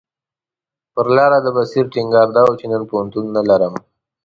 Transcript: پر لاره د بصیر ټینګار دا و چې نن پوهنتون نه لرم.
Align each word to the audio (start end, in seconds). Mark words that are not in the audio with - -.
پر 0.93 1.07
لاره 1.15 1.37
د 1.43 1.47
بصیر 1.55 1.85
ټینګار 1.93 2.27
دا 2.35 2.41
و 2.47 2.51
چې 2.59 2.65
نن 2.71 2.83
پوهنتون 2.89 3.25
نه 3.35 3.41
لرم. 3.49 3.73